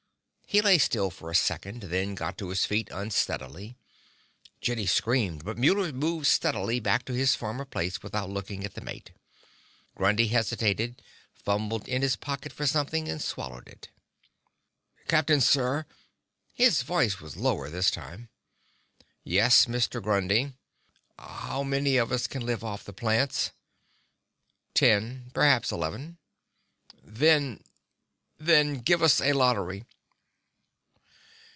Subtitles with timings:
[0.53, 3.77] He lay still for a second, then got to his feet unsteadily.
[4.59, 8.81] Jenny screamed, but Muller moved steadily back to his former place without looking at the
[8.81, 9.11] mate.
[9.95, 11.01] Grundy hesitated,
[11.33, 13.87] fumbled in his pocket for something, and swallowed it.
[15.07, 15.85] "Captain, sir!"
[16.53, 18.27] His voice was lower this time.
[19.23, 20.03] "Yes, Mr.
[20.03, 20.51] Grundy?"
[21.17, 23.51] "How many of us can live off the plants?"
[24.73, 26.17] "Ten perhaps eleven."
[27.01, 27.63] "Then
[28.37, 29.85] then give us a lottery!"